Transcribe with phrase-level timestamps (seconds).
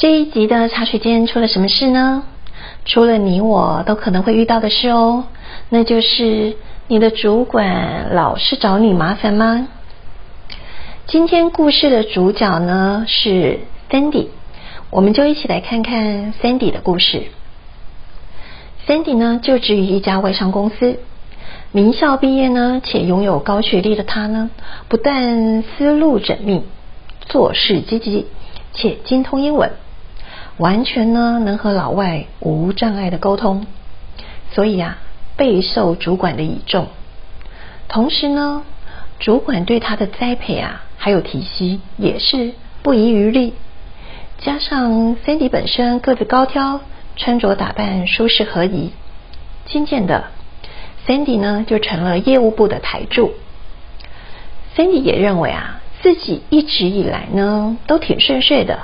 [0.00, 2.22] 这一集的茶水间出了什么事呢？
[2.86, 5.24] 出了你我都可能会遇到的事哦，
[5.68, 6.56] 那就是
[6.88, 9.68] 你的主管老是找你麻烦吗？
[11.06, 13.58] 今天故事的主角呢是
[13.90, 14.28] Sandy，
[14.88, 17.24] 我们就一起来看看 Sandy 的故事。
[18.86, 20.98] Sandy 呢就职于一家外商公司，
[21.72, 24.48] 名校毕业呢且拥有高学历的他呢，
[24.88, 26.62] 不但思路缜密，
[27.28, 28.28] 做事积极，
[28.72, 29.70] 且精通英文。
[30.60, 33.66] 完全呢能和老外无障碍的沟通，
[34.52, 34.98] 所以啊
[35.34, 36.88] 备受主管的倚重。
[37.88, 38.62] 同时呢，
[39.18, 42.52] 主管对他的栽培啊还有提携也是
[42.82, 43.54] 不遗余力。
[44.36, 46.80] 加上 Cindy 本身个子高挑，
[47.16, 48.92] 穿着打扮舒适合宜，
[49.64, 50.24] 渐渐的
[51.06, 53.32] ，Cindy 呢就成了业务部的台柱。
[54.76, 58.80] Cindy 也认为啊自己一直以来呢都挺顺遂的。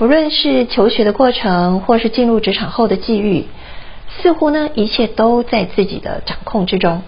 [0.00, 3.44] 不论是求学的过程，或是进入职场后的际遇，
[4.08, 7.02] 似乎呢一切都在自己的掌控之中。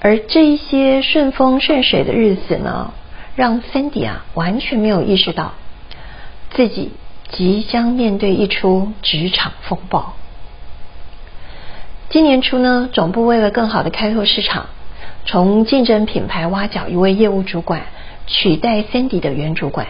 [0.00, 2.94] 而这一些顺风顺水的日子呢，
[3.36, 5.52] 让 Cindy 啊完全没有意识到
[6.54, 6.92] 自己
[7.28, 10.14] 即将面对一出职场风暴。
[12.08, 14.68] 今年初呢，总部为了更好的开拓市场，
[15.26, 17.82] 从竞争品牌挖角一位业务主管，
[18.26, 19.88] 取代 Cindy 的原主管。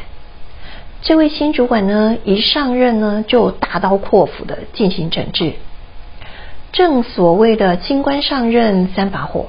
[1.00, 5.54] 这位新主管呢，一上任呢就大刀阔斧的进行整治。
[6.72, 9.46] 正所谓的新官上任三把火，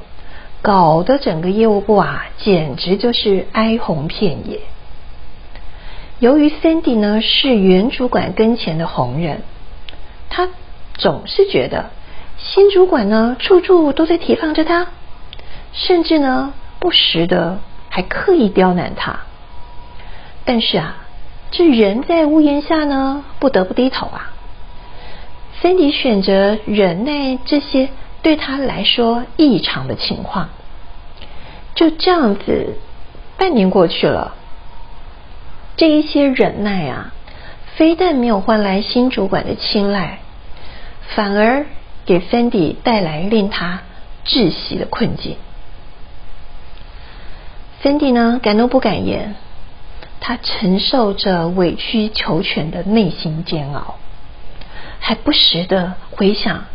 [0.61, 4.61] 搞得整个业务部啊，简直就是哀鸿遍野。
[6.19, 9.41] 由于 Cindy 呢是原主管跟前的红人，
[10.29, 10.49] 他
[10.97, 11.89] 总是觉得
[12.37, 14.87] 新主管呢处处都在提防着他，
[15.73, 17.59] 甚至呢不时的
[17.89, 19.21] 还刻意刁难他。
[20.45, 20.98] 但是啊。
[21.51, 24.33] 这人在屋檐下呢，不得不低头啊。
[25.61, 27.89] Cindy 选择忍耐这些
[28.21, 30.49] 对他来说异常的情况，
[31.75, 32.77] 就这样子，
[33.37, 34.35] 半年过去了。
[35.75, 37.13] 这一些忍耐啊，
[37.75, 40.19] 非但没有换来新主管的青睐，
[41.15, 41.65] 反而
[42.05, 43.81] 给 Cindy 带来令他
[44.25, 45.37] 窒息的困境。
[47.81, 49.35] Cindy 呢，敢怒不敢言。
[50.29, 53.95] 他承受着委曲求全的内心煎熬，
[54.99, 56.65] 还不时的回想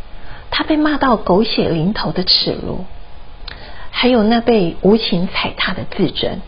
[0.50, 2.84] 他被骂到狗血淋头的耻辱，
[3.92, 6.40] 还有那被无情踩踏的自尊。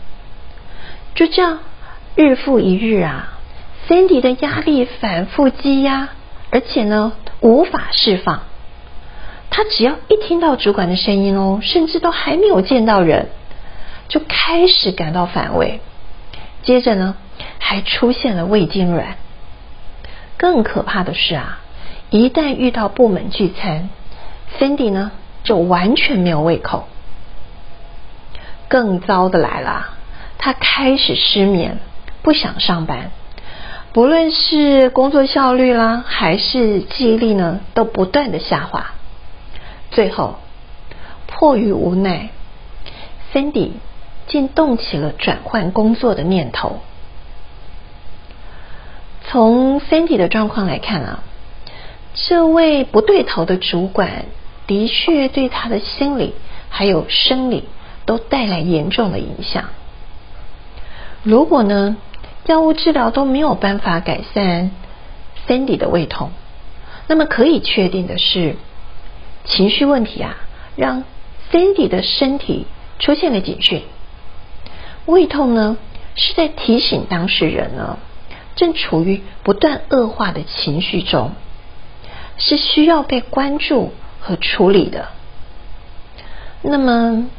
[1.15, 1.59] 就这样，
[2.17, 3.37] 日复一日啊
[3.87, 6.09] ，Cindy 的压力反复积压，
[6.49, 8.41] 而且呢无法释放。
[9.49, 13.29] 他只要一听到主管的声音哦，甚至都还没有见到人，
[14.09, 15.79] 就开始感到反胃。
[16.67, 17.15] 接着呢，
[17.59, 19.13] 还出现了胃痉挛。
[20.35, 21.59] 更可怕的是啊，
[22.09, 23.89] 一旦遇到部门聚餐
[24.59, 25.11] ，Cindy 呢
[25.45, 26.89] 就完全没有胃口。
[28.67, 29.91] 更糟的来了，
[30.37, 31.79] 他开始失眠，
[32.21, 33.11] 不想上班，
[33.93, 38.87] 不论是工作效率啦，还是记忆力呢，都不断的下滑。
[39.91, 40.39] 最后，
[41.27, 42.27] 迫于无奈
[43.33, 43.71] ，Cindy。
[44.27, 46.81] 竟动起了转换工作的念头。
[49.25, 51.19] 从 Cindy 的状况来看啊，
[52.13, 54.25] 这位不对头的主管
[54.67, 56.33] 的确对他的心理
[56.69, 57.65] 还有生理
[58.05, 59.65] 都带来严重的影响。
[61.23, 61.97] 如果呢，
[62.45, 64.71] 药物治疗都没有办法改善
[65.45, 66.31] Cindy 的胃痛，
[67.07, 68.55] 那么可以确定的是，
[69.43, 70.37] 情绪问题啊，
[70.77, 71.03] 让
[71.51, 72.65] Cindy 的身体
[72.99, 73.83] 出现了警讯。
[75.07, 75.77] 胃痛呢，
[76.15, 77.97] 是在提醒当事人呢，
[78.55, 81.31] 正处于不断恶化的情绪中，
[82.37, 85.07] 是需要被关注和处理的。
[86.61, 87.29] 那么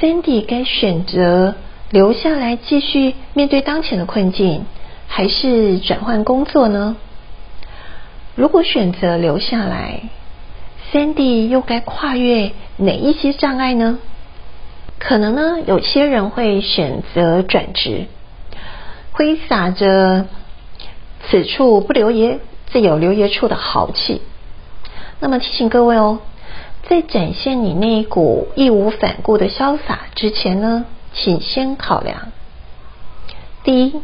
[0.00, 1.56] ，Cindy 该选择
[1.90, 4.64] 留下来继续面对当前的困境，
[5.08, 6.96] 还是转换工作呢？
[8.36, 10.02] 如果选择留下来
[10.92, 13.98] ，Cindy 又该跨越哪一些障碍呢？
[15.04, 18.06] 可能呢，有些人会选择转职，
[19.10, 20.26] 挥洒着
[21.28, 22.38] “此处不留爷，
[22.70, 24.22] 自有留爷处的豪气。
[25.18, 26.20] 那么提醒各位哦，
[26.88, 32.30] 在展现你那一股义无反顾的潇洒之前呢，请先考量：
[33.64, 34.00] 第一，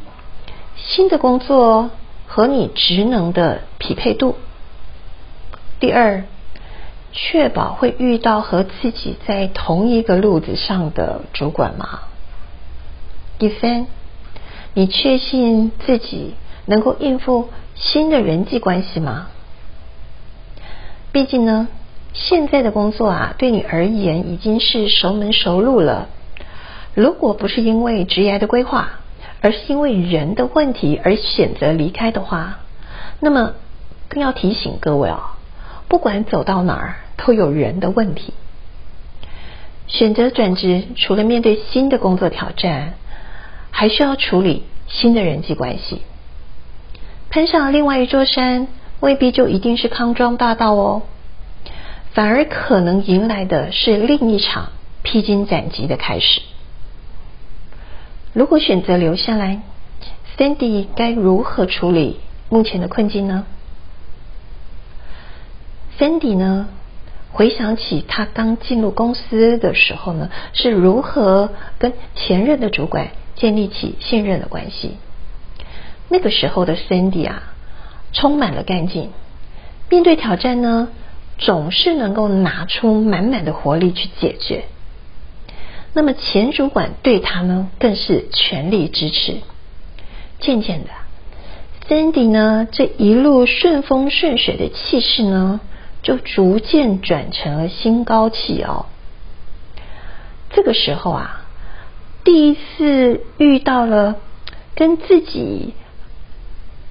[0.77, 1.91] 新的工作
[2.27, 4.35] 和你职能的匹配度；
[5.79, 6.25] 第二，
[7.13, 12.01] 确保会遇到和自己在同一个路子上的主管吗？
[13.39, 13.87] 第三，
[14.75, 16.35] 你确信自己
[16.67, 19.29] 能够应付新的人际关系吗？
[21.13, 21.69] 毕竟呢，
[22.13, 26.09] 现在的工作啊，对你而言已经是熟门熟路了。
[26.95, 29.01] 如果不是因为职业的规划，
[29.41, 32.59] 而是因为人的问题而选择离开的话，
[33.21, 33.53] 那么
[34.09, 35.21] 更要提醒各位哦，
[35.89, 36.97] 不管走到哪儿。
[37.29, 38.33] 都有人的问题。
[39.87, 42.95] 选择转职，除了面对新的工作挑战，
[43.71, 46.01] 还需要处理新的人际关系。
[47.29, 48.69] 攀上另外一座山，
[49.01, 51.03] 未必就一定是康庄大道哦，
[52.13, 54.71] 反而可能迎来的是另一场
[55.03, 56.41] 披荆斩棘的开始。
[58.33, 59.61] 如果选择留下来
[60.39, 63.45] ，Sandy 该如何处理目前的困境呢
[65.99, 66.69] ？Sandy 呢？
[67.31, 74.97] 回想起他刚进入公司的时候呢，是如何跟前任的主管建立起信任的关系。
[76.09, 77.53] 那个时候的 Cindy 啊，
[78.15, 79.11] 充满了干劲，
[79.91, 80.89] 面对挑战呢，
[81.37, 84.65] 总是能够拿出满满的活力去解决。
[85.93, 89.37] 那么前主管对他呢，更是全力支持。
[90.41, 90.91] 渐渐的
[91.89, 95.61] ，Cindy 呢，这一路顺风顺水的气势呢。
[96.03, 98.87] 就逐渐转成了心高气傲。
[100.51, 101.43] 这个时候啊，
[102.25, 104.17] 第一次遇到了
[104.75, 105.75] 跟自己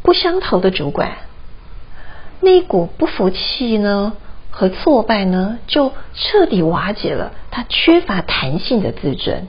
[0.03, 1.17] 不相投的主管，
[2.41, 4.13] 那股不服气呢
[4.51, 9.47] 和挫败呢，就彻底瓦解了他缺乏弹性的自尊。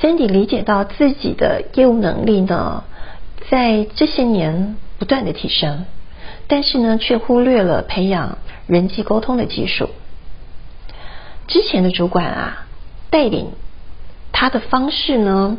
[0.00, 2.84] Cindy 理解到自己的业务能力呢，
[3.50, 5.86] 在这些年不断的提升。
[6.48, 9.90] 但是呢，却忽略了培养人际沟通的技术。
[11.48, 12.66] 之前的主管啊，
[13.10, 13.52] 带领
[14.32, 15.58] 他的方式呢，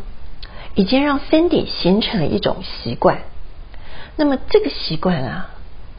[0.75, 3.19] 已经让 Cindy 形成了一种习惯。
[4.15, 5.49] 那么这个习惯啊，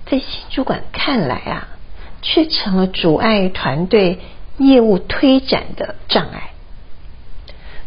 [0.06, 1.69] 在新主管看来啊，
[2.22, 4.20] 却成了阻碍团队
[4.58, 6.52] 业务推展的障碍。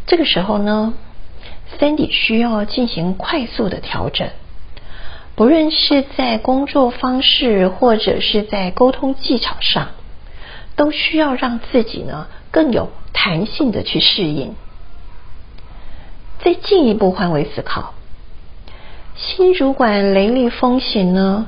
[0.06, 0.94] 这个时候呢
[1.80, 4.30] ，Cindy 需要进行快速的调整。
[5.38, 9.90] 不论是在工作方式或者是在沟通技巧上，
[10.76, 14.56] 都需要让自己呢更有弹性的去适应。
[16.44, 17.94] 再进一步换位思考，
[19.16, 21.48] 新主管雷厉风行呢，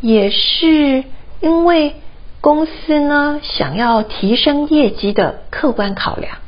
[0.00, 1.02] 也是
[1.40, 1.96] 因为
[2.40, 6.38] 公司呢想要提升业绩的客观考量。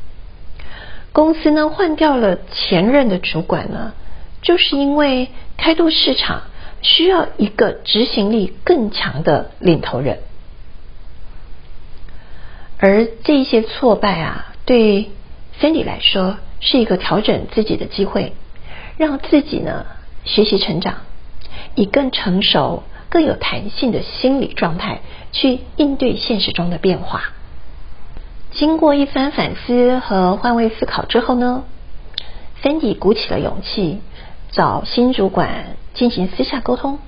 [1.12, 3.92] 公司呢换掉了前任的主管呢，
[4.40, 6.42] 就是因为开拓市场。
[6.82, 10.18] 需要一个执行力更强的领头人，
[12.78, 15.10] 而这些挫败啊，对
[15.60, 18.34] Cindy 来说是一个调整自己的机会，
[18.96, 19.86] 让自己呢
[20.24, 20.98] 学习成长，
[21.74, 25.00] 以更成熟、更有弹性的心理状态
[25.32, 27.32] 去应对现实中的变化。
[28.52, 31.64] 经过一番反思和换位思考之后呢
[32.62, 34.00] ，Cindy 鼓起了勇气。
[34.56, 36.98] 找新主管进行私下沟通，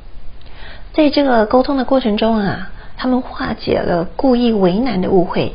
[0.92, 5.54] 在这个沟通的过程中啊，他们化解了故意为难的误会。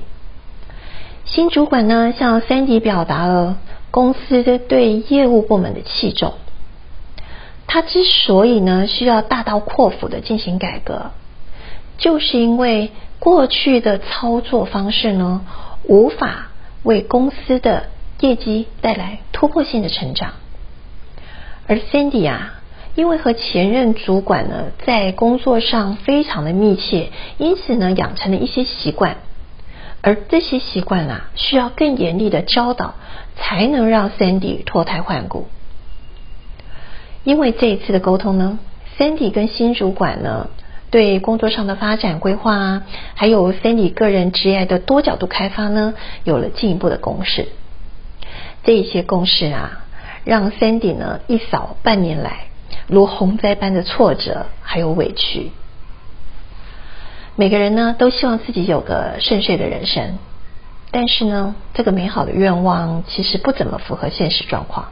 [1.24, 3.60] 新主管呢，向 Sandy 表达了
[3.92, 6.34] 公司的对业务部门的器重。
[7.68, 11.12] 他之所以呢需要大刀阔斧的进行改革，
[12.00, 15.42] 就是因为过去的操作方式呢，
[15.84, 16.48] 无法
[16.82, 17.84] 为公司的
[18.20, 20.34] 业绩带来突破性的成长。
[21.66, 22.62] 而 Cindy 啊，
[22.96, 29.18] 因为和前任主管呢在工作上非常的密切，因此呢养成了一些习惯，
[30.02, 32.96] 而这些习惯啊需要更严厉的教导，
[33.38, 35.48] 才能让 Cindy 脱胎换骨。
[37.24, 38.60] 因为这一次的沟通呢
[38.98, 40.50] ，Cindy 跟新主管呢
[40.92, 42.84] 对工作上的发展规划啊，
[43.16, 45.94] 还有 Cindy 个人职业的多角度开发呢，
[46.26, 47.48] 有了进一步的共识。
[48.66, 49.83] 这些共识啊。
[50.24, 52.48] 让 Sandy 呢一扫半年来
[52.88, 55.52] 如洪灾般的挫折还有委屈。
[57.36, 60.18] 每个人呢都希望自己有个顺遂的人生，
[60.92, 64.90] 但是呢，这个美好的愿望其实不怎么符合现实状况，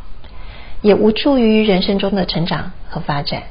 [0.81, 3.43] 也无助于人生中的成长和发展。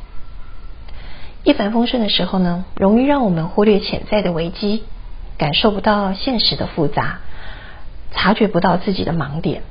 [1.44, 4.82] 一帆风顺的时候呢，容易让我们忽略潜在的危机，
[5.38, 7.20] 感受不到现实的复杂，
[8.12, 9.62] 察觉不到自己的盲点。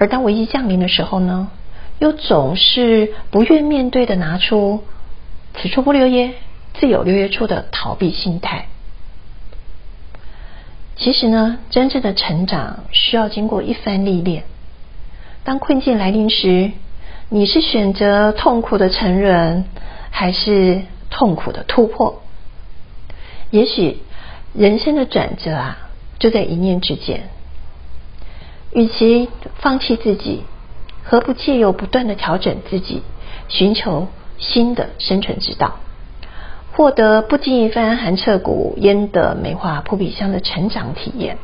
[0.00, 1.50] 而当危机降临的时候呢，
[1.98, 4.82] 又总是不愿面对的拿出
[5.54, 6.32] “此处不留爷，
[6.72, 8.66] 自有留爷处”的逃避心态。
[10.96, 14.44] 其实呢，真正的成长需要经过一番历练。
[15.44, 16.70] 当困境来临时，
[17.28, 19.66] 你是选择痛苦的承认，
[20.10, 20.80] 还是
[21.10, 22.22] 痛苦的突破？
[23.50, 23.98] 也许
[24.54, 27.28] 人生的转折啊，就在一念之间。
[28.72, 30.44] 与其放弃自己，
[31.04, 33.02] 何不借由不断的调整自己，
[33.48, 34.08] 寻求
[34.38, 35.76] 新的生存之道？
[36.72, 41.36] 获得不经一番寒彻骨、焉得梅花扑鼻香的成长体验。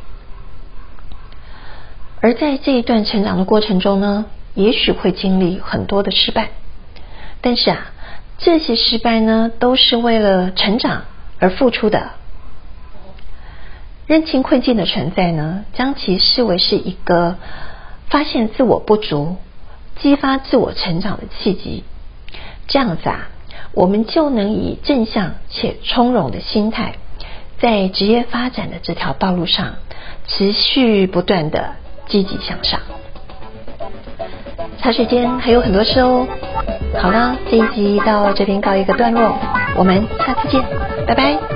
[2.21, 6.51] 而在这一段成长的过程中呢，也许会经历很多的失败，
[7.41, 7.91] 但是啊，
[8.39, 11.03] 这些失败呢，都是为了成长
[11.39, 12.13] 而付出的。
[14.07, 17.37] 认清困境的存在呢，将其视为是一个
[18.09, 19.37] 发现自我不足、
[20.01, 21.85] 激发自我成长的契机。
[22.67, 23.29] 这样子啊。
[23.73, 26.95] 我们就能以正向且从容的心态，
[27.59, 29.75] 在职业发展的这条道路上，
[30.27, 31.73] 持续不断的
[32.07, 32.81] 积极向上。
[34.81, 36.27] 茶水间还有很多事哦。
[36.99, 39.37] 好了，这一集到这边告一个段落，
[39.77, 40.63] 我们下次见，
[41.07, 41.56] 拜拜。